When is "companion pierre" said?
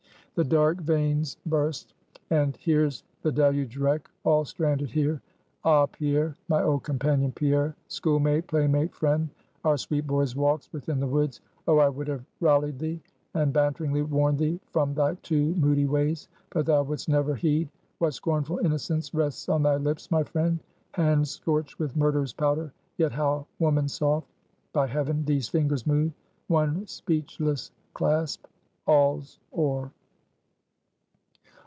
6.83-7.75